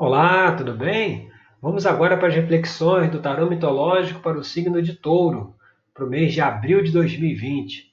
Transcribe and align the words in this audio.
Olá, 0.00 0.52
tudo 0.52 0.74
bem? 0.74 1.28
Vamos 1.60 1.84
agora 1.84 2.16
para 2.16 2.28
as 2.28 2.34
reflexões 2.36 3.10
do 3.10 3.20
tarô 3.20 3.50
mitológico 3.50 4.20
para 4.20 4.38
o 4.38 4.44
signo 4.44 4.80
de 4.80 4.94
Touro, 4.94 5.56
para 5.92 6.04
o 6.04 6.08
mês 6.08 6.32
de 6.32 6.40
abril 6.40 6.84
de 6.84 6.92
2020. 6.92 7.92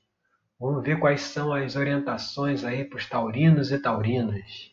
Vamos 0.59 0.83
ver 0.83 0.99
quais 0.99 1.21
são 1.21 1.51
as 1.51 1.75
orientações 1.75 2.63
aí 2.63 2.85
para 2.85 2.97
os 2.97 3.09
taurinos 3.09 3.71
e 3.71 3.79
taurinas. 3.79 4.71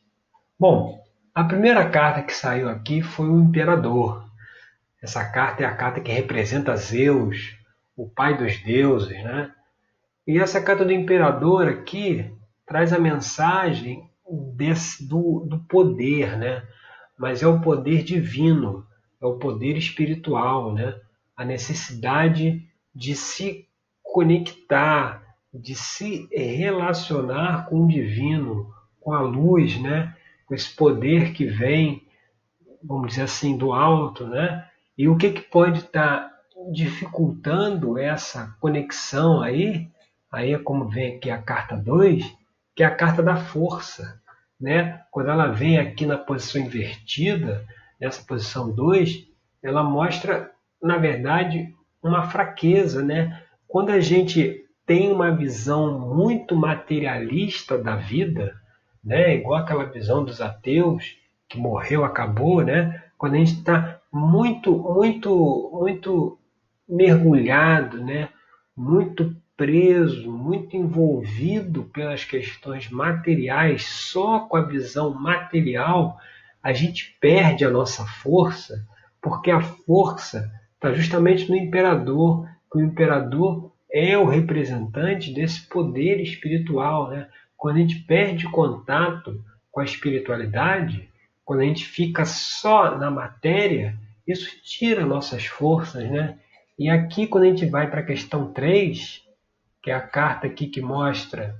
Bom, 0.61 1.03
a 1.35 1.43
primeira 1.43 1.89
carta 1.89 2.21
que 2.21 2.35
saiu 2.35 2.69
aqui 2.69 3.01
foi 3.01 3.31
o 3.31 3.41
Imperador. 3.41 4.29
Essa 5.03 5.25
carta 5.25 5.63
é 5.63 5.67
a 5.67 5.75
carta 5.75 6.03
que 6.03 6.13
representa 6.13 6.77
Zeus, 6.77 7.57
o 7.97 8.07
pai 8.11 8.37
dos 8.37 8.59
deuses, 8.59 9.25
né? 9.25 9.51
E 10.27 10.39
essa 10.39 10.61
carta 10.61 10.85
do 10.85 10.93
Imperador 10.93 11.67
aqui 11.67 12.31
traz 12.67 12.93
a 12.93 12.99
mensagem 12.99 14.07
desse, 14.55 15.09
do, 15.09 15.47
do 15.49 15.61
poder, 15.61 16.37
né? 16.37 16.63
Mas 17.23 17.41
é 17.41 17.47
o 17.47 17.61
poder 17.61 18.03
divino, 18.03 18.85
é 19.21 19.25
o 19.25 19.39
poder 19.39 19.77
espiritual, 19.77 20.75
né? 20.75 21.01
A 21.37 21.45
necessidade 21.45 22.69
de 22.93 23.15
se 23.15 23.69
conectar, 24.03 25.23
de 25.55 25.73
se 25.77 26.29
relacionar 26.33 27.67
com 27.67 27.85
o 27.85 27.87
divino, 27.87 28.75
com 28.99 29.13
a 29.13 29.21
luz, 29.21 29.81
né? 29.81 30.17
Com 30.47 30.55
esse 30.57 30.75
poder 30.75 31.33
que 31.33 31.45
vem, 31.45 32.05
vamos 32.83 33.11
dizer 33.11 33.23
assim, 33.23 33.57
do 33.57 33.73
alto, 33.73 34.27
né? 34.27 34.69
E 34.99 35.09
o 35.09 35.17
que, 35.17 35.31
que 35.31 35.43
pode 35.43 35.79
estar 35.79 36.29
tá 36.29 36.39
dificultando 36.73 37.97
essa 37.97 38.57
conexão 38.59 39.41
aí? 39.41 39.89
Aí 40.29 40.53
é 40.55 40.59
como 40.59 40.89
vem 40.89 41.19
aqui 41.19 41.31
a 41.31 41.41
carta 41.41 41.77
2, 41.77 42.37
que 42.75 42.83
é 42.83 42.87
a 42.87 42.97
carta 42.97 43.23
da 43.23 43.37
força. 43.37 44.21
Né? 44.63 45.03
Quando 45.11 45.29
ela 45.29 45.49
vem 45.49 45.77
aqui 45.77 46.07
na 46.07 46.17
posição 46.17 46.63
invertida, 46.63 47.67
nessa 48.01 48.23
posição 48.23 48.71
2, 48.71 49.27
ela 49.61 49.83
mostra, 49.83 50.53
na 50.81 50.99
verdade, 50.99 51.75
uma 52.01 52.31
fraqueza. 52.31 53.03
Né? 53.03 53.43
Quando 53.67 53.91
a 53.91 53.99
gente 53.99 54.65
tem 54.87 55.11
uma 55.11 55.35
visão 55.35 55.99
muito 55.99 56.55
materialista 56.55 57.77
da 57.77 57.97
vida, 57.97 58.55
né? 59.03 59.35
igual 59.35 59.59
aquela 59.59 59.85
visão 59.85 60.25
dos 60.25 60.41
ateus, 60.41 61.17
que 61.49 61.59
morreu, 61.59 62.05
acabou, 62.05 62.63
né? 62.63 63.03
quando 63.19 63.35
a 63.35 63.39
gente 63.39 63.55
está 63.55 64.01
muito, 64.13 64.79
muito, 64.79 65.71
muito 65.73 66.39
mergulhado, 66.89 67.99
né? 67.99 68.29
muito 68.77 69.35
preso, 69.57 70.31
muito 70.31 70.77
envolvido 70.77 71.85
pelas 71.85 72.25
questões 72.25 72.91
materiais, 72.91 73.85
só 73.85 74.41
com 74.41 74.57
a 74.57 74.63
visão 74.63 75.15
material, 75.15 76.19
a 76.63 76.73
gente 76.73 77.17
perde 77.21 77.65
a 77.65 77.71
nossa 77.71 78.05
força, 78.05 78.87
porque 79.21 79.51
a 79.51 79.61
força 79.61 80.51
está 80.75 80.93
justamente 80.93 81.49
no 81.49 81.57
imperador, 81.57 82.49
que 82.71 82.79
o 82.79 82.83
imperador 82.83 83.73
é 83.93 84.17
o 84.17 84.25
representante 84.25 85.33
desse 85.33 85.69
poder 85.69 86.21
espiritual. 86.21 87.11
Né? 87.11 87.29
Quando 87.57 87.77
a 87.77 87.81
gente 87.81 87.97
perde 88.01 88.49
contato 88.49 89.45
com 89.71 89.81
a 89.81 89.85
espiritualidade, 89.85 91.09
quando 91.45 91.61
a 91.61 91.65
gente 91.65 91.85
fica 91.85 92.25
só 92.25 92.97
na 92.97 93.11
matéria, 93.11 93.97
isso 94.27 94.49
tira 94.63 95.05
nossas 95.05 95.45
forças. 95.45 96.09
Né? 96.11 96.39
E 96.79 96.89
aqui, 96.89 97.27
quando 97.27 97.45
a 97.45 97.49
gente 97.49 97.67
vai 97.67 97.91
para 97.91 98.01
a 98.01 98.07
questão 98.07 98.53
3, 98.53 99.23
que 99.83 99.91
é 99.91 99.95
a 99.95 100.01
carta 100.01 100.47
aqui 100.47 100.67
que 100.67 100.81
mostra 100.81 101.55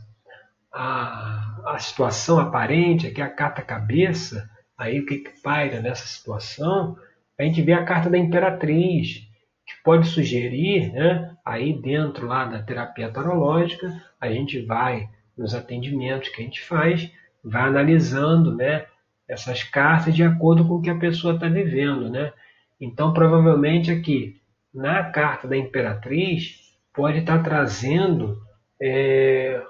a, 0.73 1.63
a 1.67 1.79
situação 1.79 2.39
aparente, 2.39 3.07
aqui 3.07 3.21
é 3.21 3.25
a 3.25 3.31
carta 3.31 3.61
cabeça, 3.61 4.49
aí 4.79 5.01
o 5.01 5.07
que, 5.07 5.19
que 5.19 5.43
paira 5.43 5.81
nessa 5.81 6.07
situação, 6.07 6.97
a 7.39 7.43
gente 7.43 7.61
vê 7.63 7.73
a 7.73 7.85
carta 7.85 8.09
da 8.09 8.19
imperatriz, 8.19 9.29
que 9.67 9.75
pode 9.85 10.07
sugerir, 10.09 10.93
né, 10.93 11.37
aí 11.45 11.73
dentro 11.73 12.27
lá 12.27 12.45
da 12.45 12.63
terapia 12.63 13.11
tarológica, 13.11 13.93
a 14.21 14.29
gente 14.29 14.61
vai 14.61 15.09
nos 15.37 15.55
atendimentos 15.55 16.29
que 16.29 16.41
a 16.41 16.45
gente 16.45 16.63
faz, 16.63 17.11
vai 17.45 17.63
analisando, 17.63 18.55
né, 18.55 18.87
essas 19.29 19.63
cartas 19.63 20.15
de 20.15 20.23
acordo 20.23 20.67
com 20.67 20.75
o 20.75 20.83
que 20.83 20.91
a 20.91 20.99
pessoa 20.99 21.35
está 21.35 21.49
vivendo, 21.49 22.11
né? 22.11 22.33
Então, 22.81 23.13
provavelmente 23.13 23.91
aqui, 23.91 24.41
na 24.75 25.05
carta 25.05 25.49
da 25.49 25.57
imperatriz, 25.57 26.72
pode 26.95 27.19
estar 27.19 27.43
trazendo 27.43 28.39
é, 28.81 29.63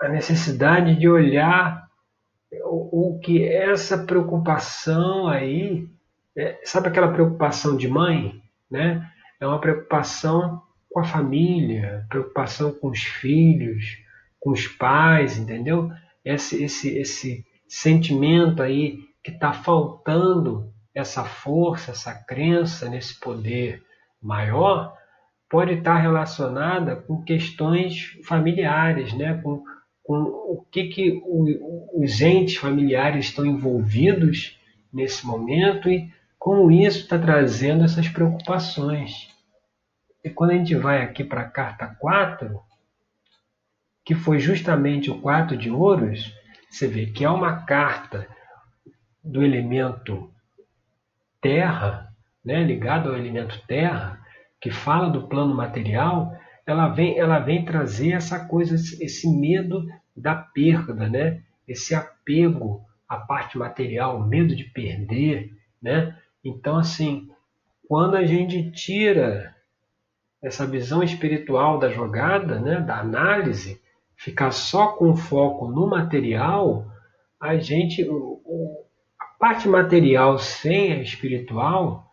a 0.00 0.08
necessidade 0.08 0.96
de 0.96 1.08
olhar 1.08 1.86
o, 2.64 3.16
o, 3.16 3.18
que 3.18 3.44
essa 3.44 3.98
preocupação 3.98 5.28
aí, 5.28 5.88
é, 6.36 6.60
sabe 6.64 6.88
aquela 6.88 7.12
preocupação 7.12 7.76
de 7.76 7.88
mãe, 7.88 8.40
né? 8.70 9.08
É 9.40 9.46
uma 9.46 9.60
preocupação 9.60 10.62
com 10.90 11.00
a 11.00 11.04
família, 11.04 12.06
preocupação 12.08 12.72
com 12.72 12.88
os 12.88 13.02
filhos, 13.02 13.98
com 14.40 14.50
os 14.50 14.66
pais, 14.66 15.36
entendeu? 15.36 15.90
Esse, 16.24 16.64
esse, 16.64 16.96
esse 16.96 17.44
sentimento 17.68 18.62
aí 18.62 19.00
que 19.22 19.30
está 19.30 19.52
faltando 19.52 20.72
essa 20.94 21.24
força, 21.24 21.90
essa 21.90 22.14
crença 22.14 22.88
nesse 22.88 23.20
poder 23.20 23.82
maior, 24.22 24.96
pode 25.48 25.74
estar 25.74 25.96
relacionada 25.96 26.96
com 26.96 27.22
questões 27.22 28.18
familiares, 28.24 29.12
né? 29.12 29.40
com, 29.42 29.62
com 30.02 30.14
o 30.22 30.66
que, 30.70 30.88
que 30.88 31.20
o, 31.24 32.02
os 32.02 32.20
entes 32.20 32.56
familiares 32.56 33.26
estão 33.26 33.46
envolvidos 33.46 34.58
nesse 34.92 35.26
momento 35.26 35.88
e 35.88 36.10
como 36.38 36.70
isso 36.70 37.00
está 37.00 37.18
trazendo 37.18 37.84
essas 37.84 38.08
preocupações. 38.08 39.28
E 40.24 40.30
quando 40.30 40.50
a 40.50 40.54
gente 40.54 40.74
vai 40.74 41.02
aqui 41.02 41.22
para 41.22 41.42
a 41.42 41.48
carta 41.48 41.86
4, 41.98 42.60
que 44.04 44.14
foi 44.14 44.38
justamente 44.38 45.10
o 45.10 45.20
4 45.20 45.56
de 45.56 45.70
ouros, 45.70 46.32
você 46.70 46.86
vê 46.86 47.06
que 47.06 47.24
é 47.24 47.30
uma 47.30 47.64
carta 47.64 48.28
do 49.22 49.42
elemento 49.42 50.30
terra, 51.40 52.08
né, 52.44 52.62
ligado 52.62 53.08
ao 53.08 53.16
elemento 53.16 53.60
terra, 53.66 54.20
que 54.60 54.70
fala 54.70 55.10
do 55.10 55.28
plano 55.28 55.54
material, 55.54 56.36
ela 56.66 56.88
vem, 56.88 57.18
ela 57.18 57.38
vem 57.38 57.64
trazer 57.64 58.12
essa 58.12 58.44
coisa, 58.44 58.74
esse 58.74 59.28
medo 59.28 59.86
da 60.16 60.34
perda, 60.34 61.08
né? 61.08 61.42
Esse 61.66 61.94
apego 61.94 62.84
à 63.08 63.16
parte 63.16 63.56
material, 63.56 64.26
medo 64.26 64.54
de 64.54 64.64
perder, 64.64 65.52
né? 65.80 66.16
Então, 66.44 66.76
assim, 66.76 67.30
quando 67.88 68.16
a 68.16 68.24
gente 68.24 68.70
tira 68.72 69.54
essa 70.42 70.66
visão 70.66 71.02
espiritual 71.02 71.78
da 71.78 71.88
jogada, 71.88 72.60
né, 72.60 72.80
da 72.80 72.98
análise, 72.98 73.80
ficar 74.16 74.50
só 74.50 74.88
com 74.88 75.16
foco 75.16 75.68
no 75.68 75.86
material, 75.86 76.86
a 77.40 77.56
gente, 77.56 78.06
a 79.20 79.24
parte 79.38 79.68
material 79.68 80.38
sem 80.38 80.92
a 80.92 81.02
espiritual, 81.02 82.05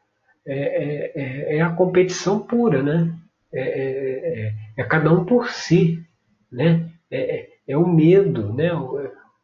é, 0.46 0.54
é, 0.56 1.12
é, 1.16 1.58
é 1.58 1.62
a 1.62 1.72
competição 1.72 2.40
pura, 2.40 2.84
né? 2.84 3.14
É, 3.52 3.62
é, 3.62 4.46
é, 4.48 4.54
é, 4.78 4.84
cada 4.84 5.12
um 5.12 5.26
por 5.26 5.50
si, 5.50 6.04
né? 6.52 6.90
É, 7.10 7.78
o 7.78 7.88
medo, 7.88 8.54
né? 8.54 8.70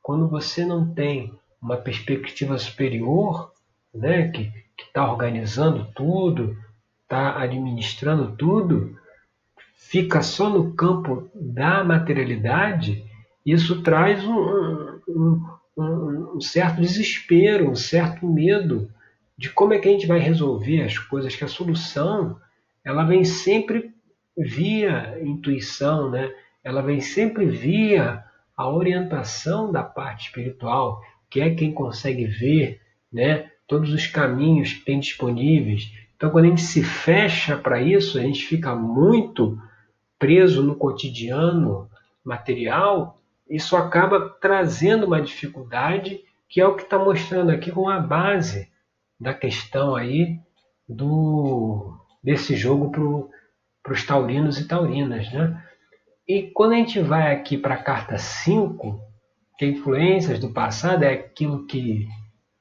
Quando 0.02 0.28
você 0.28 0.66
não 0.66 0.94
tem 0.94 1.34
uma 1.62 1.78
perspectiva 1.78 2.58
superior, 2.58 3.52
né? 3.94 4.30
Que 4.30 4.52
está 4.78 5.10
organizando 5.10 5.88
tudo, 5.96 6.58
está 7.04 7.42
administrando 7.42 8.36
tudo, 8.36 8.98
fica 9.76 10.22
só 10.22 10.50
no 10.50 10.74
campo 10.74 11.30
da 11.34 11.84
materialidade, 11.84 13.04
isso 13.46 13.82
traz 13.82 14.24
um, 14.26 15.00
um, 15.08 15.46
um, 15.78 16.34
um 16.36 16.42
certo 16.42 16.82
desespero, 16.82 17.70
um 17.70 17.76
certo 17.76 18.28
medo 18.28 18.90
de 19.40 19.50
como 19.50 19.74
é 19.74 19.80
que 19.80 19.88
a 19.88 19.92
gente 19.94 20.06
vai 20.06 20.20
resolver 20.20 20.82
as 20.82 20.98
coisas, 20.98 21.34
que 21.34 21.46
a 21.46 21.48
solução 21.48 22.38
ela 22.84 23.06
vem 23.06 23.24
sempre 23.24 23.94
via 24.38 25.18
intuição, 25.22 26.12
né? 26.12 26.30
ela 26.62 26.82
vem 26.82 27.00
sempre 27.00 27.46
via 27.46 28.22
a 28.56 28.70
orientação 28.70 29.72
da 29.72 29.82
parte 29.82 30.26
espiritual, 30.26 31.02
que 31.30 31.40
é 31.40 31.56
quem 31.56 31.72
consegue 31.72 32.26
ver 32.26 32.82
né, 33.14 33.50
todos 33.66 33.94
os 33.94 34.06
caminhos 34.08 34.74
que 34.74 34.84
tem 34.84 35.00
disponíveis. 35.00 35.90
Então, 36.18 36.30
quando 36.32 36.44
a 36.44 36.50
gente 36.50 36.62
se 36.62 36.84
fecha 36.84 37.56
para 37.56 37.82
isso, 37.82 38.20
a 38.20 38.22
gente 38.22 38.46
fica 38.46 38.76
muito 38.76 39.58
preso 40.20 40.62
no 40.62 40.76
cotidiano 40.76 41.90
material, 42.26 43.22
isso 43.50 43.78
acaba 43.78 44.30
trazendo 44.42 45.06
uma 45.06 45.22
dificuldade, 45.22 46.20
que 46.50 46.60
é 46.60 46.68
o 46.68 46.76
que 46.76 46.84
está 46.84 47.00
mostrando 47.00 47.52
aqui 47.52 47.72
com 47.72 47.88
a 47.88 48.02
base 48.02 48.68
da 49.20 49.34
questão 49.34 49.96
aí 49.96 50.40
do 50.88 51.96
desse 52.24 52.56
jogo 52.56 52.92
para 53.82 53.94
os 53.94 54.06
taurinos 54.06 54.60
e 54.60 54.68
taurinas. 54.68 55.32
Né? 55.32 55.64
E 56.28 56.44
quando 56.44 56.74
a 56.74 56.76
gente 56.76 57.00
vai 57.00 57.34
aqui 57.34 57.58
para 57.58 57.76
a 57.76 57.84
carta 57.84 58.18
5, 58.18 59.00
que 59.58 59.66
é 59.66 59.68
influências 59.68 60.40
do 60.40 60.54
passado 60.54 61.04
é 61.04 61.14
aquilo 61.14 61.66
que, 61.66 62.08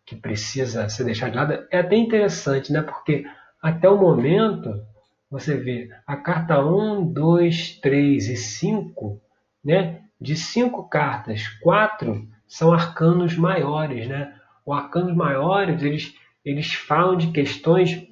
que 0.05 0.17
precisa 0.17 0.89
ser 0.89 1.05
deixado 1.05 1.33
de 1.33 1.37
lado. 1.37 1.67
É 1.71 1.79
até 1.79 1.97
interessante, 1.97 2.73
né? 2.73 2.83
Porque 2.83 3.25
até 3.63 3.89
o 3.89 3.97
momento, 3.97 4.83
você 5.31 5.57
vê 5.57 5.91
a 6.07 6.17
carta 6.17 6.65
1, 6.65 7.13
2, 7.13 7.79
3 7.81 8.29
e 8.29 8.37
5, 8.37 9.21
né? 9.65 10.03
De 10.21 10.35
cinco 10.35 10.89
cartas, 10.89 11.47
quatro 11.63 12.27
são 12.49 12.73
arcanos 12.73 13.37
maiores, 13.37 14.09
né? 14.09 14.35
Os 14.67 14.77
arcanos 14.77 15.15
maiores, 15.15 15.81
eles, 15.83 16.15
eles 16.51 16.73
falam 16.73 17.17
de 17.17 17.31
questões 17.31 18.09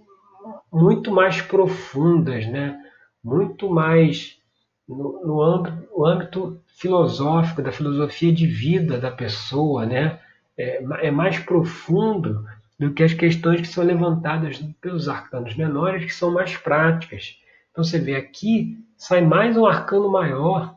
muito 0.72 1.10
mais 1.10 1.40
profundas, 1.40 2.46
né? 2.46 2.78
Muito 3.24 3.70
mais 3.70 4.38
no, 4.86 5.24
no 5.24 5.42
âmbito, 5.42 5.88
no 5.90 6.06
âmbito 6.06 6.62
filosófico, 6.66 7.62
da 7.62 7.72
filosofia 7.72 8.32
de 8.32 8.46
vida 8.46 8.98
da 8.98 9.10
pessoa, 9.10 9.86
né? 9.86 10.20
É, 10.56 10.82
é 11.06 11.10
mais 11.10 11.38
profundo 11.38 12.44
do 12.78 12.92
que 12.92 13.02
as 13.02 13.14
questões 13.14 13.62
que 13.62 13.68
são 13.68 13.82
levantadas 13.82 14.58
pelos 14.80 15.08
arcanos 15.08 15.56
menores, 15.56 16.04
que 16.04 16.14
são 16.14 16.30
mais 16.30 16.56
práticas. 16.56 17.40
Então 17.70 17.82
você 17.82 17.98
vê 17.98 18.16
aqui, 18.16 18.78
sai 18.98 19.22
mais 19.22 19.56
um 19.56 19.64
arcano 19.64 20.10
maior, 20.10 20.76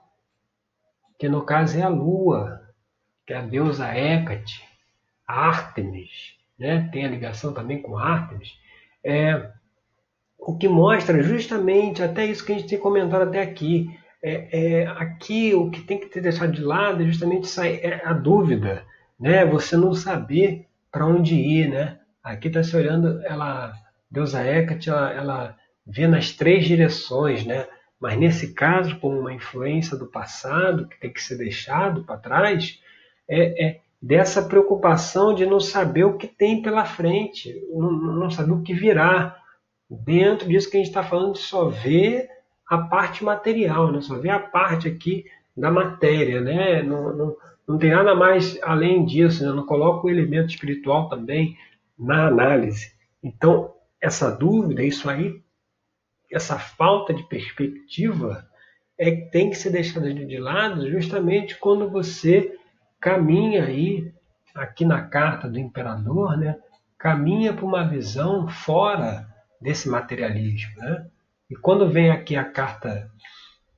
que 1.18 1.28
no 1.28 1.44
caso 1.44 1.78
é 1.78 1.82
a 1.82 1.90
Lua, 1.90 2.62
que 3.28 3.34
é 3.34 3.38
a 3.38 3.42
deusa 3.42 3.94
Hecate, 3.94 4.64
Ártemis, 5.28 6.39
né? 6.60 6.90
tem 6.92 7.06
a 7.06 7.10
ligação 7.10 7.54
também 7.54 7.82
com 7.82 7.98
Ártemis, 7.98 8.58
é, 9.04 9.50
o 10.38 10.58
que 10.58 10.68
mostra 10.68 11.22
justamente 11.22 12.02
até 12.02 12.26
isso 12.26 12.46
que 12.46 12.52
a 12.52 12.56
gente 12.56 12.68
tem 12.68 12.80
comentado 12.80 13.24
até 13.24 13.42
aqui. 13.42 13.90
É, 14.22 14.82
é, 14.82 14.88
aqui 14.88 15.54
o 15.54 15.70
que 15.70 15.82
tem 15.82 15.98
que 15.98 16.08
ter 16.08 16.22
deixado 16.22 16.52
de 16.52 16.62
lado 16.62 17.02
é 17.02 17.06
justamente 17.06 17.48
é 17.62 18.02
a 18.06 18.12
dúvida, 18.12 18.86
né? 19.20 19.46
Você 19.46 19.78
não 19.78 19.94
saber 19.94 20.66
para 20.92 21.06
onde 21.06 21.36
ir, 21.36 21.70
né? 21.70 22.00
Aqui 22.24 22.48
está 22.48 22.62
se 22.62 22.76
olhando, 22.76 23.22
ela, 23.26 23.74
deusa 24.12 24.44
Hecate, 24.44 24.90
ela, 24.90 25.14
ela 25.14 25.58
vê 25.86 26.08
nas 26.08 26.32
três 26.32 26.66
direções, 26.66 27.46
né? 27.46 27.66
Mas 28.00 28.18
nesse 28.18 28.54
caso, 28.54 28.98
como 29.00 29.20
uma 29.20 29.34
influência 29.34 29.98
do 29.98 30.08
passado 30.08 30.88
que 30.88 31.00
tem 31.00 31.12
que 31.12 31.22
ser 31.22 31.38
deixado 31.38 32.04
para 32.04 32.18
trás, 32.18 32.82
é, 33.28 33.66
é, 33.66 33.80
dessa 34.02 34.42
preocupação 34.42 35.34
de 35.34 35.46
não 35.46 35.60
saber 35.60 36.06
o 36.06 36.18
que 36.18 36.28
tem 36.28 36.62
pela 36.62 36.86
frente, 36.86 37.54
não, 37.72 37.92
não 37.92 38.30
saber 38.30 38.52
o 38.52 38.62
que 38.62 38.74
virá. 38.74 39.38
Dentro 39.90 40.48
disso 40.48 40.70
que 40.70 40.78
a 40.78 40.80
gente 40.80 40.90
está 40.90 41.04
falando, 41.04 41.34
de 41.34 41.40
só 41.40 41.68
ver 41.68 42.30
a 42.68 42.78
parte 42.78 43.24
material, 43.24 43.92
né? 43.92 44.02
só 44.02 44.18
ver 44.18 44.30
a 44.30 44.40
parte 44.40 44.88
aqui 44.88 45.26
da 45.58 45.72
matéria, 45.72 46.40
né? 46.40 46.84
Não, 46.84 47.16
não, 47.16 47.38
não 47.68 47.78
tem 47.78 47.92
nada 47.92 48.16
mais 48.16 48.58
além 48.62 49.04
disso, 49.04 49.44
né? 49.44 49.52
não 49.52 49.66
coloca 49.66 50.06
o 50.06 50.10
elemento 50.10 50.52
espiritual 50.52 51.10
também 51.10 51.58
na 51.98 52.28
análise. 52.28 52.94
Então, 53.22 53.74
essa 54.00 54.30
dúvida, 54.30 54.84
isso 54.84 55.10
aí 55.10 55.42
essa 56.32 56.60
falta 56.60 57.14
de 57.14 57.24
perspectiva 57.24 58.48
é 58.98 59.12
que 59.12 59.32
tem 59.32 59.50
que 59.50 59.56
ser 59.56 59.72
deixada 59.72 60.14
de 60.14 60.38
lado 60.38 60.90
justamente 60.90 61.58
quando 61.58 61.90
você 61.90 62.56
caminha 63.00 63.66
aí, 63.66 64.12
aqui 64.54 64.86
na 64.86 65.02
carta 65.02 65.50
do 65.50 65.60
imperador, 65.60 66.38
né, 66.38 66.58
caminha 66.98 67.54
para 67.54 67.66
uma 67.66 67.88
visão 67.88 68.48
fora 68.48 69.28
desse 69.62 69.90
materialismo. 69.90 70.76
Né? 70.78 71.08
E 71.50 71.56
quando 71.56 71.90
vem 71.90 72.12
aqui 72.12 72.36
a 72.36 72.44
carta 72.44 73.10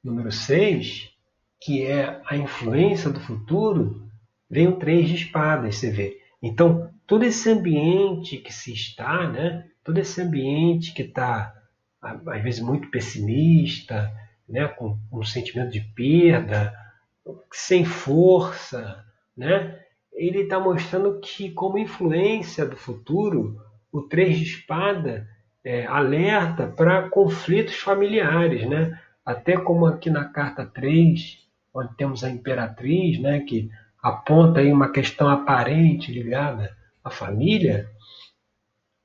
número 0.03 0.31
6, 0.31 1.12
que 1.59 1.85
é 1.85 2.21
a 2.25 2.35
influência 2.35 3.09
do 3.12 3.19
futuro, 3.19 4.09
vem 4.50 4.68
o 4.68 4.77
três 4.77 5.07
de 5.07 5.15
espadas, 5.15 5.75
você 5.75 5.91
vê. 5.91 6.19
Então, 6.41 6.91
todo 7.06 7.23
esse 7.23 7.50
ambiente 7.50 8.38
que 8.38 8.51
se 8.51 8.73
está, 8.73 9.27
né, 9.27 9.68
todo 9.83 9.97
esse 10.00 10.21
ambiente 10.21 10.94
que 10.94 11.03
está 11.03 11.56
às 12.01 12.41
vezes 12.41 12.62
muito 12.62 12.89
pessimista, 12.89 14.12
né, 14.50 14.68
com, 14.68 14.97
um 15.12 15.23
sentimento 15.23 15.71
de 15.71 15.81
perda, 15.81 16.73
sem 17.53 17.85
força, 17.85 19.06
né, 19.42 19.80
ele 20.14 20.42
está 20.42 20.60
mostrando 20.60 21.20
que, 21.20 21.52
como 21.52 21.78
influência 21.78 22.66
do 22.66 22.76
futuro, 22.76 23.58
o 23.92 24.02
Três 24.02 24.38
de 24.38 24.46
Espada 24.46 25.28
é, 25.64 25.86
alerta 25.86 26.68
para 26.68 27.10
conflitos 27.10 27.76
familiares, 27.76 28.68
né? 28.68 29.00
Até 29.26 29.58
como 29.58 29.86
aqui 29.86 30.10
na 30.10 30.26
carta 30.26 30.66
3, 30.66 31.40
onde 31.74 31.96
temos 31.96 32.24
a 32.24 32.30
Imperatriz, 32.30 33.20
né, 33.20 33.40
que 33.42 33.70
aponta 34.02 34.60
aí 34.60 34.72
uma 34.72 34.92
questão 34.92 35.30
aparente 35.30 36.12
ligada 36.12 36.76
à 37.04 37.10
família, 37.10 37.90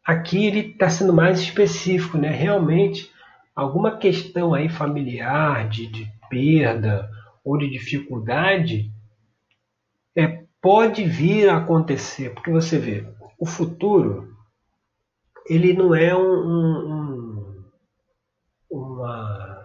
Aqui 0.06 0.46
ele 0.46 0.60
está 0.60 0.88
sendo 0.88 1.12
mais 1.12 1.40
específico, 1.40 2.16
né? 2.16 2.30
Realmente, 2.30 3.10
alguma 3.56 3.96
questão 3.96 4.54
aí 4.54 4.68
familiar, 4.68 5.68
de, 5.68 5.88
de 5.88 6.08
perda 6.30 7.10
ou 7.44 7.58
de 7.58 7.68
dificuldade, 7.68 8.88
pode 10.66 11.04
vir 11.04 11.48
a 11.48 11.58
acontecer, 11.58 12.34
porque 12.34 12.50
você 12.50 12.76
vê, 12.76 13.06
o 13.38 13.46
futuro 13.46 14.36
ele 15.48 15.72
não 15.72 15.94
é 15.94 16.12
um, 16.12 16.34
um, 16.90 17.64
uma, 18.68 19.64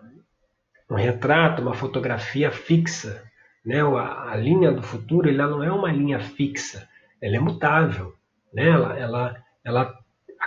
um 0.92 0.94
retrato, 0.94 1.64
uma 1.64 1.74
fotografia 1.74 2.52
fixa. 2.52 3.24
Né? 3.66 3.82
A, 3.82 4.34
a, 4.34 4.36
linha 4.36 4.72
do 4.72 4.84
futuro 4.84 5.28
ela 5.28 5.48
não 5.48 5.64
é 5.64 5.72
uma 5.72 5.92
linha 5.92 6.20
fixa, 6.20 6.88
ela 7.20 7.36
é 7.36 7.40
mutável. 7.40 8.14
Né? 8.54 8.70
Ela, 8.70 9.00
ela, 9.00 9.44
ela 9.64 10.00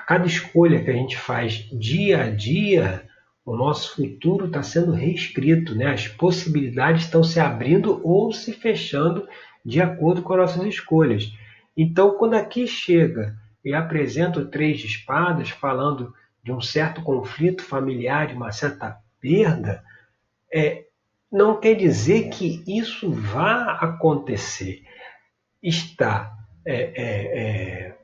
cada 0.07 0.25
escolha 0.25 0.85
que 0.85 0.91
a 0.91 0.95
gente 0.95 1.17
faz 1.17 1.69
dia 1.73 2.23
a 2.23 2.31
dia, 2.31 3.09
o 3.45 3.57
nosso 3.57 3.97
futuro 3.97 4.47
está 4.47 4.63
sendo 4.63 4.93
reescrito, 4.93 5.75
né? 5.75 5.87
as 5.87 6.07
possibilidades 6.07 7.07
estão 7.07 7.25
se 7.25 7.41
abrindo 7.41 8.01
ou 8.05 8.33
se 8.33 8.53
fechando 8.53 9.27
de 9.65 9.81
acordo 9.81 10.23
com 10.23 10.35
as 10.35 10.57
nossas 10.57 10.67
escolhas. 10.67 11.33
Então, 11.77 12.17
quando 12.17 12.35
aqui 12.35 12.67
chega 12.67 13.37
e 13.65 13.73
apresenta 13.73 14.41
o 14.41 14.47
Três 14.47 14.79
de 14.79 14.87
Espadas, 14.87 15.51
falando 15.51 16.15
de 16.43 16.53
um 16.53 16.61
certo 16.61 17.03
conflito 17.03 17.65
familiar, 17.65 18.27
de 18.27 18.35
uma 18.35 18.53
certa 18.53 18.99
perda, 19.21 19.83
é, 20.53 20.85
não 21.33 21.59
quer 21.59 21.75
dizer 21.75 22.29
que 22.29 22.63
isso 22.67 23.11
vá 23.11 23.73
acontecer. 23.81 24.83
Está 25.63 26.33
é, 26.67 26.93
é, 26.95 27.39
é 27.39 27.99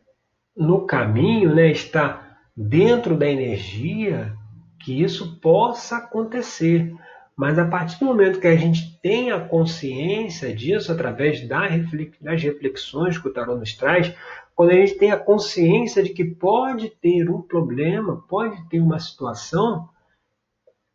no 0.56 0.84
caminho, 0.84 1.54
né, 1.54 1.70
está 1.70 2.36
dentro 2.56 3.16
da 3.16 3.26
energia 3.26 4.36
que 4.80 5.02
isso 5.02 5.40
possa 5.40 5.98
acontecer. 5.98 6.94
Mas 7.40 7.58
a 7.58 7.64
partir 7.64 7.98
do 7.98 8.04
momento 8.04 8.38
que 8.38 8.46
a 8.46 8.54
gente 8.54 9.00
tem 9.00 9.32
a 9.32 9.40
consciência 9.40 10.54
disso, 10.54 10.92
através 10.92 11.40
das 11.48 12.42
reflexões 12.42 13.16
que 13.16 13.28
o 13.28 13.32
Tarot 13.32 13.58
nos 13.58 13.74
traz, 13.74 14.14
quando 14.54 14.72
a 14.72 14.74
gente 14.74 14.98
tem 14.98 15.10
a 15.10 15.16
consciência 15.16 16.02
de 16.02 16.10
que 16.10 16.22
pode 16.22 16.90
ter 16.90 17.30
um 17.30 17.40
problema, 17.40 18.22
pode 18.28 18.62
ter 18.68 18.78
uma 18.78 19.00
situação, 19.00 19.88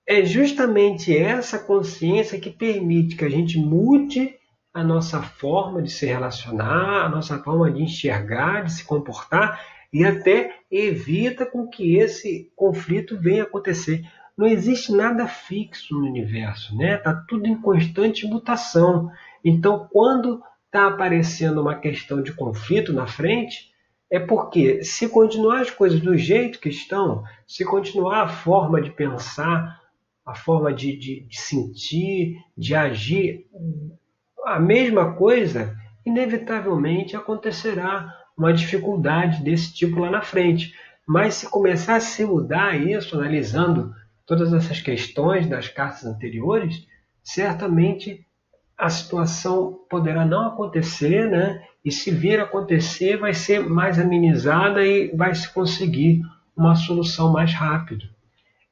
é 0.05 0.23
justamente 0.23 1.17
essa 1.17 1.57
consciência 1.57 2.39
que 2.39 2.51
permite 2.51 3.15
que 3.15 3.25
a 3.25 3.29
gente 3.29 3.57
mude 3.57 4.35
a 4.71 4.83
nossa 4.83 5.23
forma 5.23 5.81
de 5.81 5.89
se 5.89 6.05
relacionar, 6.05 7.07
a 7.07 7.09
nossa 7.09 7.39
forma 7.39 7.71
de 7.71 7.81
enxergar, 7.81 8.65
de 8.65 8.71
se 8.71 8.85
comportar 8.85 9.65
e 9.91 10.05
até 10.05 10.59
evita 10.69 11.43
com 11.43 11.67
que 11.67 11.95
esse 11.95 12.51
conflito 12.55 13.17
venha 13.17 13.41
acontecer. 13.41 14.05
Não 14.37 14.47
existe 14.47 14.91
nada 14.91 15.27
fixo 15.27 15.93
no 15.93 16.05
universo, 16.05 16.75
né? 16.75 16.97
Tá 16.97 17.13
tudo 17.27 17.47
em 17.47 17.59
constante 17.59 18.27
mutação. 18.27 19.09
Então, 19.43 19.87
quando 19.91 20.41
está 20.65 20.87
aparecendo 20.87 21.61
uma 21.61 21.75
questão 21.75 22.21
de 22.21 22.33
conflito 22.33 22.91
na 22.91 23.07
frente, 23.07 23.71
é 24.11 24.19
porque 24.19 24.83
se 24.83 25.07
continuar 25.07 25.61
as 25.61 25.71
coisas 25.71 26.01
do 26.01 26.17
jeito 26.17 26.59
que 26.59 26.69
estão, 26.69 27.23
se 27.47 27.63
continuar 27.63 28.23
a 28.23 28.27
forma 28.27 28.81
de 28.81 28.91
pensar, 28.91 29.81
a 30.25 30.35
forma 30.35 30.73
de, 30.73 30.97
de, 30.97 31.21
de 31.21 31.39
sentir, 31.39 32.37
de 32.57 32.75
agir 32.75 33.45
a 34.45 34.59
mesma 34.59 35.15
coisa, 35.15 35.75
inevitavelmente 36.05 37.15
acontecerá 37.15 38.13
uma 38.37 38.53
dificuldade 38.53 39.43
desse 39.43 39.73
tipo 39.73 39.99
lá 39.99 40.11
na 40.11 40.21
frente. 40.21 40.73
Mas 41.07 41.35
se 41.35 41.49
começar 41.49 41.95
a 41.95 41.99
se 41.99 42.25
mudar 42.25 42.75
isso, 42.75 43.15
analisando 43.15 43.93
todas 44.25 44.53
essas 44.53 44.81
questões 44.81 45.47
das 45.47 45.67
cartas 45.67 46.05
anteriores, 46.05 46.85
certamente 47.23 48.25
a 48.77 48.89
situação 48.89 49.79
poderá 49.89 50.25
não 50.25 50.47
acontecer, 50.47 51.29
né? 51.29 51.63
E 51.83 51.91
se 51.91 52.11
vir 52.11 52.39
acontecer, 52.39 53.17
vai 53.17 53.33
ser 53.33 53.59
mais 53.67 53.99
amenizada 53.99 54.83
e 54.85 55.15
vai 55.15 55.33
se 55.33 55.51
conseguir 55.53 56.21
uma 56.57 56.75
solução 56.75 57.31
mais 57.31 57.53
rápido. 57.53 58.05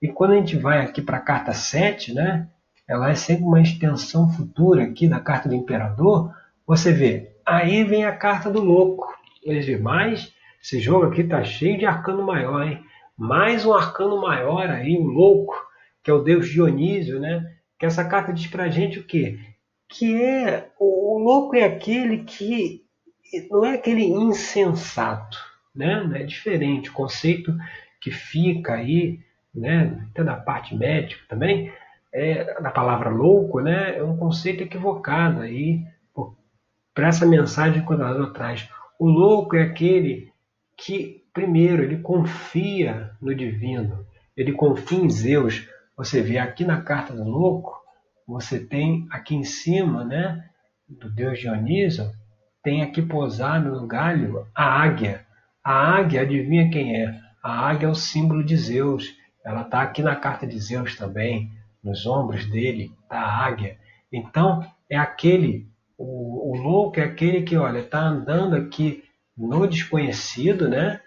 E 0.01 0.07
quando 0.07 0.31
a 0.31 0.35
gente 0.35 0.57
vai 0.57 0.81
aqui 0.81 1.01
para 1.01 1.17
a 1.17 1.21
carta 1.21 1.53
7, 1.53 2.13
né? 2.13 2.49
ela 2.87 3.09
é 3.09 3.15
sempre 3.15 3.45
uma 3.45 3.61
extensão 3.61 4.29
futura 4.29 4.83
aqui 4.83 5.07
da 5.07 5.19
carta 5.19 5.47
do 5.47 5.55
imperador, 5.55 6.33
você 6.65 6.91
vê, 6.91 7.31
aí 7.45 7.83
vem 7.83 8.05
a 8.05 8.15
carta 8.15 8.49
do 8.49 8.61
louco. 8.61 9.07
Vê 9.45 9.77
mais, 9.77 10.33
Esse 10.61 10.79
jogo 10.79 11.05
aqui 11.05 11.23
tá 11.23 11.43
cheio 11.43 11.77
de 11.77 11.85
arcano 11.85 12.23
maior, 12.23 12.65
hein? 12.65 12.81
Mais 13.17 13.65
um 13.65 13.73
arcano 13.73 14.19
maior 14.19 14.69
aí, 14.69 14.97
o 14.97 15.03
louco, 15.03 15.55
que 16.03 16.09
é 16.09 16.13
o 16.13 16.21
deus 16.21 16.49
Dionísio, 16.49 17.19
né? 17.19 17.55
Que 17.79 17.85
essa 17.85 18.03
carta 18.05 18.33
diz 18.33 18.47
pra 18.47 18.69
gente 18.69 18.99
o 18.99 19.03
quê? 19.03 19.39
Que 19.89 20.21
é 20.21 20.71
o, 20.79 21.19
louco 21.19 21.55
é 21.55 21.63
aquele 21.63 22.23
que 22.23 22.83
não 23.49 23.65
é 23.65 23.75
aquele 23.75 24.03
insensato, 24.03 25.37
né? 25.75 26.09
É 26.15 26.23
diferente 26.23 26.89
o 26.89 26.93
conceito 26.93 27.55
que 28.01 28.11
fica 28.11 28.73
aí, 28.73 29.19
né? 29.53 30.07
Até 30.11 30.23
da 30.23 30.35
parte 30.35 30.75
médica 30.75 31.23
também, 31.29 31.71
é, 32.11 32.61
da 32.61 32.69
palavra 32.69 33.09
louco, 33.09 33.59
né? 33.59 33.97
É 33.97 34.03
um 34.03 34.17
conceito 34.17 34.63
equivocado 34.63 35.41
aí 35.41 35.83
para 36.93 37.07
essa 37.07 37.25
mensagem 37.25 37.83
que 37.83 37.93
o 37.93 38.33
traz. 38.33 38.69
O 38.99 39.07
louco 39.07 39.55
é 39.55 39.63
aquele 39.63 40.31
que, 40.77 41.22
primeiro, 41.33 41.83
ele 41.83 41.97
confia 41.97 43.11
no 43.21 43.33
divino, 43.33 44.05
ele 44.37 44.53
confia 44.53 44.99
em 44.99 45.09
Zeus. 45.09 45.67
Você 45.97 46.21
vê 46.21 46.37
aqui 46.37 46.63
na 46.63 46.81
carta 46.81 47.13
do 47.13 47.23
louco, 47.23 47.73
você 48.27 48.59
tem 48.59 49.07
aqui 49.09 49.35
em 49.35 49.43
cima, 49.43 50.03
né, 50.05 50.49
do 50.87 51.09
deus 51.09 51.39
Dionísio, 51.39 52.11
tem 52.63 52.81
aqui 52.81 53.01
posado 53.01 53.71
no 53.71 53.87
galho 53.87 54.47
a 54.55 54.63
águia. 54.63 55.25
A 55.63 55.73
águia, 55.73 56.21
adivinha 56.21 56.69
quem 56.69 57.01
é? 57.01 57.19
A 57.41 57.67
águia 57.69 57.87
é 57.87 57.89
o 57.89 57.95
símbolo 57.95 58.43
de 58.43 58.55
Zeus. 58.55 59.15
Ela 59.43 59.63
está 59.63 59.81
aqui 59.81 60.01
na 60.01 60.15
carta 60.15 60.47
de 60.47 60.57
Zeus 60.59 60.95
também, 60.95 61.51
nos 61.83 62.05
ombros 62.05 62.45
dele, 62.45 62.93
está 63.03 63.19
a 63.19 63.45
águia. 63.45 63.77
Então, 64.11 64.65
é 64.89 64.97
aquele, 64.97 65.67
o, 65.97 66.51
o 66.51 66.61
louco 66.61 66.99
é 66.99 67.03
aquele 67.03 67.41
que, 67.41 67.57
olha, 67.57 67.79
está 67.79 67.99
andando 67.99 68.55
aqui 68.55 69.03
no 69.37 69.67
desconhecido, 69.67 70.69
né? 70.69 71.01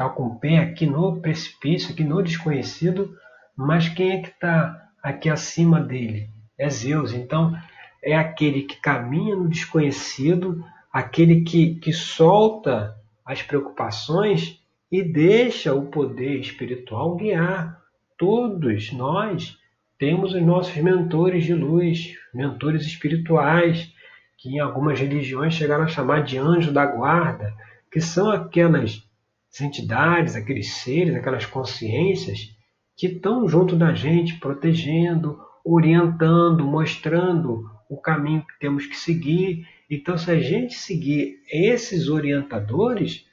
Está 0.00 0.08
com 0.08 0.28
o 0.28 0.40
pé 0.40 0.56
aqui 0.56 0.86
no 0.86 1.20
precipício, 1.20 1.92
aqui 1.92 2.02
no 2.02 2.22
desconhecido, 2.22 3.14
mas 3.54 3.86
quem 3.90 4.12
é 4.12 4.22
que 4.22 4.30
está 4.30 4.88
aqui 5.02 5.28
acima 5.28 5.78
dele? 5.78 6.26
É 6.58 6.70
Zeus. 6.70 7.12
Então, 7.12 7.54
é 8.02 8.16
aquele 8.16 8.62
que 8.62 8.80
caminha 8.80 9.36
no 9.36 9.46
desconhecido, 9.46 10.64
aquele 10.90 11.42
que, 11.42 11.74
que 11.74 11.92
solta 11.92 12.96
as 13.26 13.42
preocupações 13.42 14.58
e 14.90 15.02
deixa 15.02 15.74
o 15.74 15.88
poder 15.88 16.40
espiritual 16.40 17.16
guiar. 17.16 17.78
Todos 18.16 18.90
nós 18.94 19.58
temos 19.98 20.32
os 20.32 20.42
nossos 20.42 20.74
mentores 20.76 21.44
de 21.44 21.52
luz, 21.52 22.14
mentores 22.32 22.86
espirituais, 22.86 23.92
que 24.38 24.48
em 24.48 24.60
algumas 24.60 24.98
religiões 24.98 25.52
chegaram 25.52 25.84
a 25.84 25.88
chamar 25.88 26.22
de 26.22 26.38
anjo 26.38 26.72
da 26.72 26.86
guarda, 26.86 27.52
que 27.92 28.00
são 28.00 28.30
aquelas 28.30 29.09
entidades, 29.58 30.36
aqueles 30.36 30.74
seres, 30.74 31.14
aquelas 31.14 31.46
consciências 31.46 32.54
que 32.96 33.06
estão 33.06 33.48
junto 33.48 33.74
da 33.74 33.94
gente, 33.94 34.38
protegendo, 34.38 35.40
orientando, 35.64 36.64
mostrando 36.66 37.64
o 37.88 37.96
caminho 37.96 38.42
que 38.42 38.58
temos 38.60 38.84
que 38.86 38.96
seguir. 38.96 39.66
Então, 39.90 40.18
se 40.18 40.30
a 40.30 40.38
gente 40.38 40.74
seguir 40.74 41.40
esses 41.50 42.08
orientadores, 42.08 43.26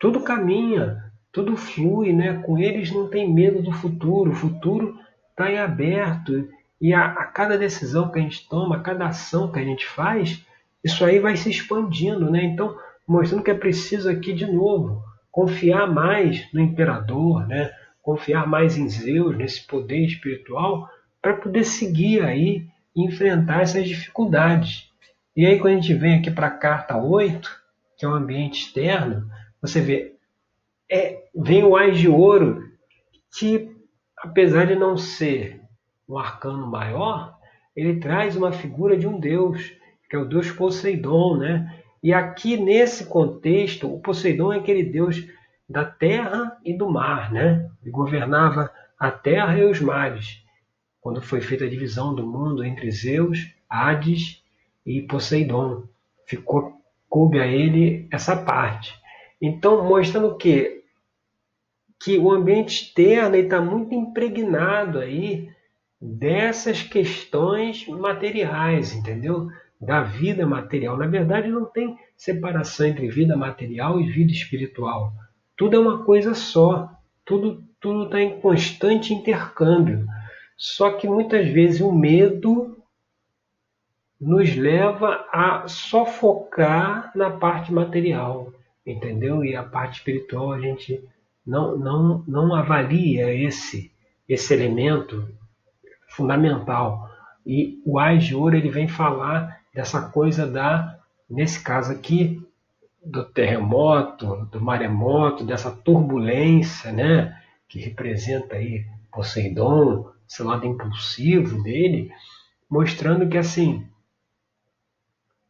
tudo 0.00 0.20
caminha, 0.20 1.12
tudo 1.32 1.56
flui, 1.56 2.12
né? 2.12 2.42
Com 2.44 2.58
eles 2.58 2.90
não 2.90 3.08
tem 3.08 3.32
medo 3.32 3.62
do 3.62 3.72
futuro. 3.72 4.32
O 4.32 4.36
futuro 4.36 4.98
está 5.30 5.50
em 5.50 5.58
aberto 5.58 6.48
e 6.80 6.92
a, 6.92 7.06
a, 7.06 7.24
cada 7.26 7.56
decisão 7.56 8.10
que 8.10 8.18
a 8.18 8.22
gente 8.22 8.48
toma, 8.48 8.76
a 8.76 8.80
cada 8.80 9.06
ação 9.06 9.50
que 9.50 9.58
a 9.58 9.64
gente 9.64 9.86
faz, 9.86 10.44
isso 10.82 11.04
aí 11.04 11.18
vai 11.18 11.36
se 11.36 11.48
expandindo, 11.48 12.30
né? 12.30 12.44
Então, 12.44 12.76
mostrando 13.06 13.42
que 13.42 13.50
é 13.50 13.54
preciso 13.54 14.10
aqui 14.10 14.32
de 14.32 14.44
novo 14.44 15.02
confiar 15.34 15.92
mais 15.92 16.48
no 16.52 16.60
imperador, 16.60 17.44
né? 17.48 17.72
Confiar 18.00 18.46
mais 18.46 18.78
em 18.78 18.88
Zeus, 18.88 19.36
nesse 19.36 19.66
poder 19.66 20.04
espiritual, 20.04 20.88
para 21.20 21.34
poder 21.34 21.64
seguir 21.64 22.22
aí 22.22 22.68
enfrentar 22.94 23.62
essas 23.62 23.84
dificuldades. 23.84 24.88
E 25.34 25.44
aí, 25.44 25.58
quando 25.58 25.72
a 25.72 25.80
gente 25.80 25.92
vem 25.92 26.20
aqui 26.20 26.30
para 26.30 26.46
a 26.46 26.56
carta 26.56 26.96
8, 26.96 27.50
que 27.98 28.06
é 28.06 28.08
o 28.08 28.14
ambiente 28.14 28.60
externo, 28.60 29.28
você 29.60 29.80
vê, 29.80 30.14
é, 30.88 31.24
vem 31.34 31.64
o 31.64 31.76
Ais 31.76 31.98
de 31.98 32.08
Ouro, 32.08 32.62
que 33.36 33.74
apesar 34.16 34.68
de 34.68 34.76
não 34.76 34.96
ser 34.96 35.60
um 36.08 36.16
arcano 36.16 36.64
maior, 36.64 37.36
ele 37.74 37.98
traz 37.98 38.36
uma 38.36 38.52
figura 38.52 38.96
de 38.96 39.08
um 39.08 39.18
deus, 39.18 39.72
que 40.08 40.14
é 40.14 40.18
o 40.18 40.28
deus 40.28 40.52
Poseidon, 40.52 41.38
né? 41.38 41.82
E 42.04 42.12
aqui 42.12 42.58
nesse 42.58 43.06
contexto, 43.06 43.90
o 43.90 43.98
Poseidon 43.98 44.52
é 44.52 44.58
aquele 44.58 44.84
deus 44.84 45.26
da 45.66 45.86
terra 45.86 46.54
e 46.62 46.76
do 46.76 46.86
mar, 46.86 47.32
né? 47.32 47.70
Ele 47.80 47.90
governava 47.90 48.70
a 48.98 49.10
terra 49.10 49.56
e 49.56 49.64
os 49.64 49.80
mares 49.80 50.44
quando 51.00 51.22
foi 51.22 51.40
feita 51.40 51.64
a 51.64 51.68
divisão 51.68 52.14
do 52.14 52.26
mundo 52.26 52.62
entre 52.62 52.90
Zeus, 52.90 53.54
Hades 53.68 54.44
e 54.84 55.00
Poseidon. 55.00 55.84
Ficou 56.26 56.78
coube 57.08 57.40
a 57.40 57.46
ele 57.46 58.06
essa 58.10 58.36
parte. 58.36 58.94
Então, 59.40 59.82
mostrando 59.88 60.36
que 60.36 60.84
que 61.98 62.18
o 62.18 62.30
ambiente 62.30 62.82
externo 62.82 63.36
está 63.36 63.62
muito 63.62 63.94
impregnado 63.94 64.98
aí 64.98 65.48
dessas 65.98 66.82
questões 66.82 67.86
materiais, 67.88 68.92
entendeu? 68.92 69.48
Da 69.80 70.02
vida 70.02 70.46
material. 70.46 70.96
Na 70.96 71.06
verdade, 71.06 71.48
não 71.48 71.64
tem 71.64 71.98
separação 72.16 72.86
entre 72.86 73.08
vida 73.08 73.36
material 73.36 74.00
e 74.00 74.10
vida 74.10 74.32
espiritual. 74.32 75.12
Tudo 75.56 75.76
é 75.76 75.78
uma 75.78 76.04
coisa 76.04 76.34
só. 76.34 76.90
Tudo 77.24 77.64
tudo 77.84 78.04
está 78.04 78.18
em 78.18 78.40
constante 78.40 79.12
intercâmbio. 79.12 80.06
Só 80.56 80.92
que 80.92 81.06
muitas 81.06 81.46
vezes 81.48 81.82
o 81.82 81.92
medo 81.92 82.82
nos 84.18 84.56
leva 84.56 85.26
a 85.30 85.68
só 85.68 86.06
focar 86.06 87.12
na 87.14 87.28
parte 87.28 87.70
material, 87.70 88.50
entendeu? 88.86 89.44
E 89.44 89.54
a 89.54 89.62
parte 89.62 89.98
espiritual 89.98 90.52
a 90.52 90.60
gente 90.60 91.06
não, 91.46 91.76
não, 91.76 92.24
não 92.26 92.54
avalia 92.54 93.30
esse, 93.34 93.92
esse 94.26 94.54
elemento 94.54 95.28
fundamental. 96.08 97.10
E 97.44 97.82
o 97.84 97.98
Ais 97.98 98.24
de 98.24 98.34
Ouro 98.34 98.56
ele 98.56 98.70
vem 98.70 98.88
falar 98.88 99.60
dessa 99.74 100.08
coisa 100.08 100.46
da, 100.46 100.98
nesse 101.28 101.60
caso 101.62 101.92
aqui, 101.92 102.40
do 103.04 103.24
terremoto, 103.24 104.46
do 104.46 104.60
maremoto, 104.60 105.44
dessa 105.44 105.70
turbulência, 105.70 106.92
né? 106.92 107.38
Que 107.68 107.80
representa 107.80 108.56
aí 108.56 108.86
Poseidon, 109.12 110.10
esse 110.28 110.42
lado 110.42 110.66
impulsivo 110.66 111.62
dele, 111.62 112.10
mostrando 112.70 113.28
que 113.28 113.36
assim 113.36 113.86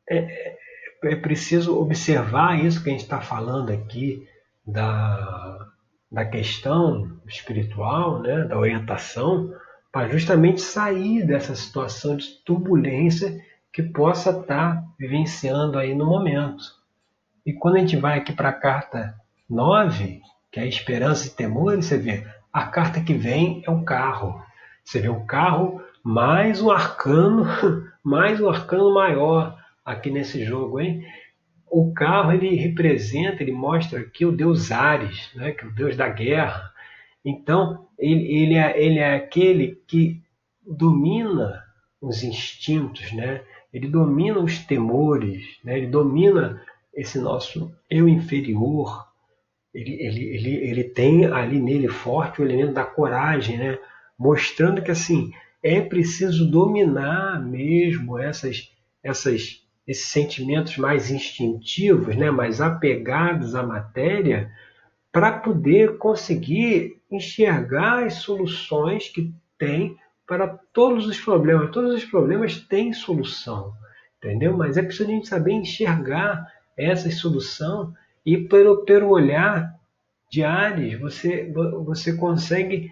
é, 0.09 0.19
é, 0.19 0.59
é 1.05 1.17
preciso 1.17 1.79
observar 1.79 2.63
isso 2.63 2.83
que 2.83 2.91
a 2.91 2.93
gente 2.93 3.03
está 3.03 3.21
falando 3.21 3.71
aqui 3.71 4.29
da, 4.67 5.69
da 6.11 6.25
questão 6.25 7.21
espiritual, 7.27 8.21
né, 8.21 8.45
da 8.45 8.59
orientação, 8.59 9.55
para 9.93 10.09
justamente 10.09 10.61
sair 10.61 11.25
dessa 11.25 11.55
situação 11.55 12.17
de 12.17 12.27
turbulência 12.45 13.41
que 13.75 13.83
possa 13.83 14.31
estar 14.31 14.45
tá 14.77 14.85
vivenciando 14.97 15.77
aí 15.77 15.97
no 15.97 16.07
momento. 16.07 16.63
E 17.45 17.53
quando 17.53 17.75
a 17.75 17.81
gente 17.81 17.97
vai 17.97 18.17
aqui 18.17 18.33
para 18.33 18.51
a 18.51 18.53
carta 18.53 19.21
9, 19.51 20.23
que 20.53 20.61
é 20.61 20.69
esperança 20.69 21.27
e 21.27 21.31
temor, 21.31 21.75
você 21.75 21.99
vê, 21.99 22.25
a 22.53 22.67
carta 22.67 23.01
que 23.01 23.13
vem 23.13 23.65
é 23.67 23.71
um 23.71 23.85
carro. 23.85 24.41
Você 24.85 25.01
vê 25.01 25.09
um 25.09 25.27
carro 25.27 25.83
mais 26.05 26.63
um 26.63 26.71
arcano, 26.71 27.47
mais 28.01 28.41
um 28.41 28.49
arcano 28.49 28.95
maior 28.95 29.59
aqui 29.85 30.09
nesse 30.09 30.45
jogo, 30.45 30.81
hein? 30.81 31.05
O 31.67 31.93
carro 31.93 32.31
ele 32.31 32.55
representa, 32.55 33.43
ele 33.43 33.51
mostra 33.51 33.99
aqui 33.99 34.25
o 34.25 34.31
deus 34.31 34.71
Ares, 34.71 35.33
né? 35.35 35.51
que 35.51 35.65
é 35.65 35.67
o 35.69 35.75
deus 35.75 35.97
da 35.97 36.09
guerra. 36.09 36.71
Então 37.25 37.89
ele, 37.99 38.23
ele, 38.23 38.55
é, 38.55 38.81
ele 38.81 39.01
é 39.01 39.17
aquele 39.17 39.83
que 39.89 40.23
domina 40.65 41.65
os 42.01 42.23
instintos, 42.23 43.11
né? 43.13 43.43
Ele 43.75 43.89
domina 43.89 44.39
os 44.39 44.61
temores, 44.61 45.59
né? 45.65 45.77
Ele 45.77 45.89
domina 45.89 46.63
esse 46.95 47.19
nosso 47.19 47.75
eu 47.91 48.09
inferior. 48.09 49.05
Ele, 49.75 49.95
ele, 50.01 50.25
ele, 50.29 50.55
ele 50.71 50.85
tem 50.85 51.27
ali 51.27 51.61
nele 51.61 51.89
forte 51.89 52.41
o 52.41 52.45
elemento 52.45 52.73
da 52.73 52.85
coragem, 52.85 53.59
né? 53.59 53.79
mostrando 54.19 54.81
que 54.81 54.91
assim 54.91 55.33
é 55.63 55.81
preciso 55.81 56.51
dominar 56.51 57.43
mesmo 57.43 58.19
essas, 58.19 58.71
essas, 59.03 59.63
esses 59.87 60.07
sentimentos 60.07 60.77
mais 60.77 61.11
instintivos, 61.11 62.15
né, 62.15 62.31
mais 62.31 62.61
apegados 62.61 63.55
à 63.55 63.63
matéria, 63.63 64.51
para 65.11 65.33
poder 65.39 65.97
conseguir 65.97 67.01
enxergar 67.11 68.05
as 68.05 68.15
soluções 68.15 69.09
que 69.09 69.33
tem 69.59 69.97
para 70.27 70.49
todos 70.73 71.07
os 71.07 71.21
problemas. 71.21 71.71
Todos 71.71 71.95
os 71.95 72.05
problemas 72.05 72.59
têm 72.59 72.93
solução, 72.93 73.73
entendeu? 74.19 74.57
Mas 74.57 74.77
é 74.77 74.83
preciso 74.83 75.09
a 75.09 75.13
gente 75.13 75.29
saber 75.29 75.53
enxergar 75.53 76.47
essa 76.77 77.11
solução 77.11 77.95
E 78.27 78.39
pelo, 78.39 78.85
pelo 78.85 79.11
olhar 79.11 79.75
de 80.31 80.43
Ares, 80.43 80.99
você, 80.99 81.53
você 81.85 82.17
consegue 82.17 82.91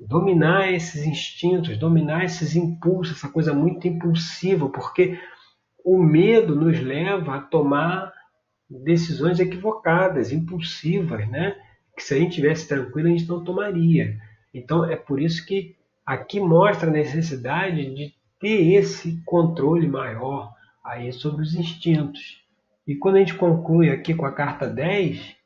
dominar 0.00 0.72
esses 0.72 1.06
instintos, 1.06 1.76
dominar 1.76 2.24
esses 2.24 2.56
impulsos, 2.56 3.16
essa 3.16 3.28
coisa 3.28 3.52
muito 3.52 3.86
impulsiva, 3.86 4.68
porque 4.68 5.18
o 5.84 6.02
medo 6.02 6.56
nos 6.56 6.80
leva 6.80 7.36
a 7.36 7.40
tomar 7.40 8.12
decisões 8.68 9.38
equivocadas, 9.38 10.32
impulsivas, 10.32 11.28
né? 11.28 11.54
Que 11.94 12.02
se 12.02 12.14
a 12.14 12.18
gente 12.18 12.34
tivesse 12.34 12.66
tranquilo, 12.66 13.08
a 13.08 13.10
gente 13.10 13.28
não 13.28 13.44
tomaria. 13.44 14.18
Então 14.54 14.84
é 14.84 14.96
por 14.96 15.20
isso 15.20 15.44
que 15.46 15.76
aqui 16.04 16.40
mostra 16.40 16.88
a 16.88 16.92
necessidade 16.92 17.94
de 17.94 18.12
ter 18.40 18.74
esse 18.74 19.22
controle 19.24 19.86
maior 19.86 20.52
aí 20.84 21.12
sobre 21.12 21.42
os 21.42 21.54
instintos. 21.54 22.42
E 22.86 22.96
quando 22.96 23.16
a 23.16 23.18
gente 23.20 23.34
conclui 23.34 23.90
aqui 23.90 24.14
com 24.14 24.26
a 24.26 24.32
carta 24.32 24.66
10, 24.66 25.36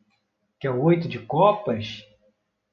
que 0.59 0.67
é 0.67 0.71
o 0.71 0.83
8 0.83 1.07
de 1.07 1.19
copas, 1.19 2.03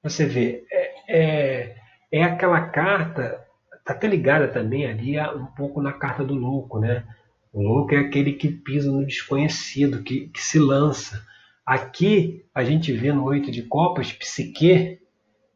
você 0.01 0.25
vê, 0.25 0.65
é, 0.71 0.93
é, 1.07 1.75
é 2.11 2.23
aquela 2.23 2.61
carta, 2.69 3.45
está 3.77 3.93
até 3.93 4.07
ligada 4.07 4.47
também 4.47 4.85
ali 4.85 5.19
um 5.19 5.45
pouco 5.47 5.81
na 5.81 5.91
carta 5.91 6.23
do 6.23 6.33
louco, 6.33 6.79
né? 6.79 7.05
O 7.51 7.61
louco 7.61 7.93
é 7.93 7.99
aquele 7.99 8.33
que 8.33 8.49
pisa 8.49 8.91
no 8.91 9.05
desconhecido, 9.05 10.01
que, 10.01 10.27
que 10.29 10.41
se 10.41 10.57
lança. 10.57 11.21
Aqui 11.65 12.45
a 12.55 12.63
gente 12.63 12.91
vê 12.93 13.11
no 13.11 13.25
oito 13.25 13.51
de 13.51 13.63
copas 13.63 14.11
Psique 14.11 14.99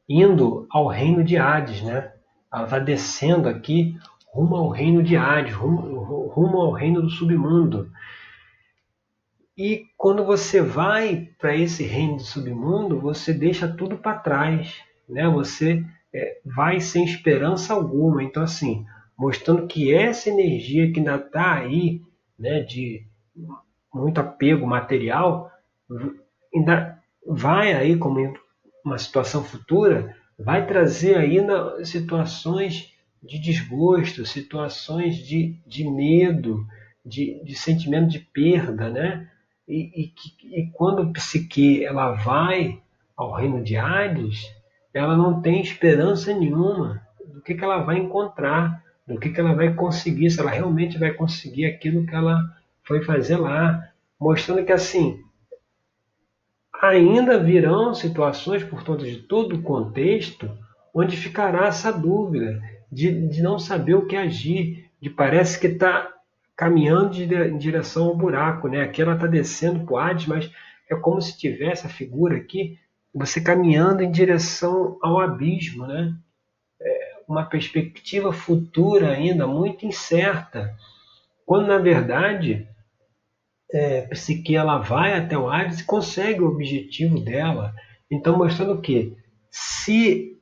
indo 0.08 0.68
ao 0.70 0.88
reino 0.88 1.24
de 1.24 1.38
Hades, 1.38 1.82
né? 1.82 2.14
Ela 2.52 2.64
está 2.64 2.80
descendo 2.80 3.50
aqui 3.50 3.98
rumo 4.28 4.56
ao 4.56 4.70
reino 4.70 5.02
de 5.02 5.16
Hades, 5.16 5.54
rumo, 5.54 6.28
rumo 6.28 6.58
ao 6.62 6.72
reino 6.72 7.02
do 7.02 7.10
submundo. 7.10 7.92
E 9.58 9.88
quando 9.98 10.24
você 10.24 10.62
vai 10.62 11.30
para 11.40 11.56
esse 11.56 11.84
reino 11.84 12.18
do 12.18 12.22
submundo, 12.22 13.00
você 13.00 13.34
deixa 13.34 13.68
tudo 13.68 13.98
para 13.98 14.20
trás, 14.20 14.76
né? 15.10 15.28
Você 15.28 15.84
é, 16.14 16.40
vai 16.46 16.80
sem 16.80 17.04
esperança 17.04 17.74
alguma. 17.74 18.24
Então, 18.24 18.44
assim, 18.44 18.86
mostrando 19.18 19.66
que 19.66 19.92
essa 19.92 20.30
energia 20.30 20.92
que 20.92 21.00
ainda 21.00 21.16
está 21.16 21.56
aí, 21.56 22.02
né, 22.38 22.62
de 22.62 23.04
muito 23.92 24.20
apego 24.20 24.68
material, 24.68 25.52
ainda 26.54 27.02
vai 27.26 27.74
aí 27.74 27.98
como 27.98 28.34
uma 28.86 28.98
situação 29.00 29.44
futura, 29.44 30.16
vai 30.38 30.66
trazer 30.66 31.18
ainda 31.18 31.84
situações 31.84 32.94
de 33.22 33.40
desgosto, 33.40 34.26
situações 34.26 35.18
de, 35.18 35.56
de 35.66 35.90
medo, 35.90 36.66
de, 37.06 37.42
de 37.44 37.56
sentimento 37.56 38.10
de 38.10 38.20
perda, 38.20 38.90
né? 38.90 39.30
E, 39.68 40.04
e, 40.04 40.62
e 40.62 40.72
quando 40.72 41.02
a 41.02 41.12
psique 41.12 41.84
ela 41.84 42.12
vai 42.12 42.80
ao 43.16 43.34
reino 43.34 43.64
de 43.64 43.76
Hades, 43.76 44.54
ela 44.94 45.18
não 45.18 45.42
tem 45.42 45.62
esperança 45.62 46.34
nenhuma 46.34 47.02
do 47.26 47.42
que, 47.42 47.56
que 47.56 47.64
ela 47.64 47.80
vai 47.80 47.98
encontrar 47.98 48.84
do 49.08 49.20
que, 49.20 49.30
que 49.30 49.40
ela 49.40 49.54
vai 49.54 49.74
conseguir, 49.74 50.30
se 50.30 50.40
ela 50.40 50.52
realmente 50.52 50.98
vai 50.98 51.14
conseguir 51.14 51.66
aquilo 51.66 52.06
que 52.06 52.14
ela 52.14 52.44
foi 52.84 53.04
fazer 53.04 53.38
lá, 53.38 53.90
mostrando 54.20 54.66
que 54.66 54.72
assim 54.72 55.22
ainda 56.82 57.40
virão 57.40 57.94
situações 57.94 58.64
por 58.64 58.84
conta 58.84 59.06
de 59.06 59.18
todo 59.18 59.56
o 59.56 59.62
contexto 59.62 60.50
onde 60.94 61.16
ficará 61.16 61.68
essa 61.68 61.92
dúvida 61.92 62.62
de, 62.92 63.28
de 63.28 63.42
não 63.42 63.60
saber 63.60 63.96
o 63.96 64.06
que 64.06 64.16
agir, 64.16 64.90
de 65.02 65.10
parece 65.10 65.60
que 65.60 65.68
está 65.68 66.12
caminhando 66.56 67.12
de, 67.12 67.24
em 67.24 67.58
direção 67.58 68.06
ao 68.08 68.16
buraco, 68.16 68.68
né? 68.68 68.82
Aqui 68.82 69.02
ela 69.02 69.14
está 69.14 69.28
descendo 69.28 69.86
para 69.86 69.94
o 69.94 69.98
Hades, 69.98 70.26
mas 70.26 70.52
é 70.90 70.96
como 70.96 71.22
se 71.22 71.38
tivesse 71.38 71.86
a 71.86 71.90
figura 71.90 72.38
aqui, 72.38 72.80
você 73.14 73.42
caminhando 73.42 74.02
em 74.02 74.12
direção 74.12 74.98
ao 75.02 75.20
abismo, 75.20 75.86
né? 75.86 76.16
uma 77.28 77.44
perspectiva 77.44 78.32
futura 78.32 79.10
ainda 79.12 79.46
muito 79.46 79.86
incerta, 79.86 80.74
quando 81.46 81.68
na 81.68 81.78
verdade 81.78 82.68
é, 83.72 84.02
Psique 84.08 84.56
ela 84.56 84.78
vai 84.78 85.14
até 85.14 85.38
o 85.38 85.50
Hades 85.50 85.80
e 85.80 85.86
consegue 85.86 86.42
o 86.42 86.48
objetivo 86.48 87.20
dela. 87.20 87.74
Então 88.10 88.38
mostrando 88.38 88.82
que 88.82 89.16
se 89.50 90.38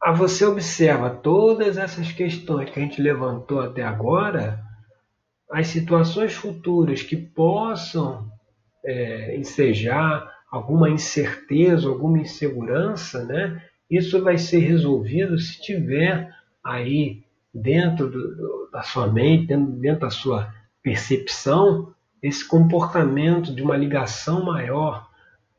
a 0.00 0.12
você 0.12 0.44
observa 0.44 1.10
todas 1.10 1.76
essas 1.76 2.12
questões 2.12 2.70
que 2.70 2.78
a 2.78 2.82
gente 2.82 3.00
levantou 3.02 3.60
até 3.60 3.82
agora, 3.82 4.62
as 5.50 5.66
situações 5.68 6.34
futuras 6.34 7.02
que 7.02 7.16
possam 7.16 8.30
é, 8.84 9.36
ensejar 9.36 10.32
alguma 10.50 10.88
incerteza, 10.88 11.88
alguma 11.88 12.18
insegurança, 12.18 13.24
né? 13.24 13.62
Isso 13.90 14.22
vai 14.22 14.38
ser 14.38 14.60
resolvido 14.60 15.38
se 15.38 15.60
tiver 15.60 16.32
aí 16.64 17.24
dentro 17.52 18.10
do, 18.10 18.68
da 18.72 18.82
sua 18.82 19.06
mente, 19.06 19.46
dentro, 19.46 19.72
dentro 19.72 20.00
da 20.00 20.10
sua 20.10 20.52
percepção, 20.82 21.94
esse 22.22 22.46
comportamento 22.46 23.54
de 23.54 23.62
uma 23.62 23.76
ligação 23.76 24.44
maior 24.44 25.08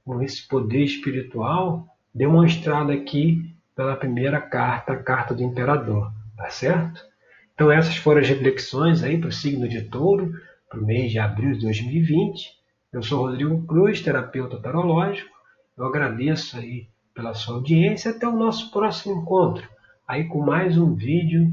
com 0.04 0.22
esse 0.22 0.48
poder 0.48 0.84
espiritual 0.84 1.88
demonstrado 2.14 2.92
aqui 2.92 3.54
pela 3.76 3.96
primeira 3.96 4.42
carta, 4.42 4.94
a 4.94 5.04
carta 5.04 5.36
do 5.36 5.44
imperador, 5.44 6.12
tá 6.36 6.50
certo? 6.50 7.06
Então 7.54 7.72
essas 7.72 7.98
foram 7.98 8.22
as 8.22 8.28
reflexões 8.28 9.04
aí 9.04 9.20
para 9.20 9.30
o 9.30 9.32
signo 9.32 9.68
de 9.68 9.84
touro, 9.84 10.34
para 10.70 10.80
o 10.80 10.86
mês 10.86 11.12
de 11.12 11.20
abril 11.20 11.54
de 11.54 11.62
2020. 11.62 12.52
Eu 12.92 13.04
sou 13.04 13.22
Rodrigo 13.22 13.66
Cruz, 13.68 14.02
terapeuta 14.02 14.58
tarológico. 14.58 15.30
Eu 15.78 15.86
agradeço 15.86 16.58
aí 16.58 16.88
pela 17.14 17.34
sua 17.34 17.56
audiência. 17.56 18.12
Até 18.12 18.28
o 18.28 18.36
nosso 18.36 18.72
próximo 18.72 19.22
encontro, 19.22 19.68
aí 20.08 20.26
com 20.26 20.42
mais 20.42 20.78
um 20.78 20.94
vídeo 20.94 21.52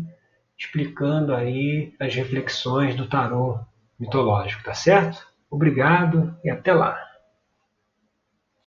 explicando 0.59 1.35
aí 1.35 1.93
as 1.99 2.15
reflexões 2.15 2.95
do 2.95 3.09
tarô 3.09 3.59
mitológico, 3.99 4.65
tá 4.65 4.75
certo? 4.75 5.27
Obrigado 5.51 6.37
e 6.45 6.51
até 6.51 6.73
lá. 6.73 6.99